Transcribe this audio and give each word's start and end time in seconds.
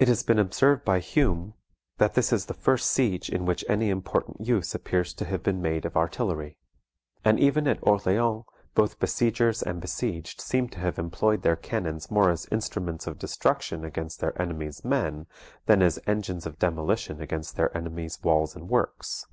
It 0.00 0.08
has 0.08 0.24
been 0.24 0.40
observed 0.40 0.84
by 0.84 0.98
Hume, 0.98 1.54
that 1.98 2.14
this 2.14 2.32
is 2.32 2.46
the 2.46 2.54
first 2.58 2.90
siege 2.90 3.30
in 3.30 3.46
which 3.46 3.64
any 3.68 3.88
important 3.88 4.40
use 4.40 4.74
appears 4.74 5.14
to 5.14 5.24
have 5.26 5.44
been 5.44 5.62
made 5.62 5.84
of 5.84 5.96
artillery. 5.96 6.56
And 7.24 7.38
even 7.38 7.68
at 7.68 7.78
Orleans 7.80 8.46
both 8.74 8.98
besiegers 8.98 9.62
and 9.62 9.80
besieged 9.80 10.40
seem 10.40 10.68
to 10.70 10.80
have 10.80 10.98
employed 10.98 11.42
their 11.42 11.54
cannons 11.54 12.10
more 12.10 12.30
as 12.32 12.48
instruments 12.50 13.06
of 13.06 13.20
destruction 13.20 13.84
against 13.84 14.18
their 14.18 14.36
enemy's 14.42 14.84
men, 14.84 15.28
than 15.66 15.82
as 15.82 16.00
engines 16.04 16.46
of 16.46 16.58
demolition 16.58 17.20
against 17.20 17.54
their 17.54 17.70
enemy's 17.78 18.20
walls 18.24 18.56
and 18.56 18.68
works. 18.68 19.24